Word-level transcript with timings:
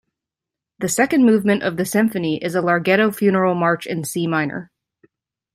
The 0.79 0.89
second 0.89 1.25
movement 1.27 1.61
of 1.61 1.77
the 1.77 1.85
Symphony 1.85 2.43
is 2.43 2.55
a 2.55 2.61
"Larghetto" 2.63 3.11
funeral 3.13 3.53
march 3.53 3.85
in 3.85 4.03
C 4.03 4.25
minor. 4.25 4.71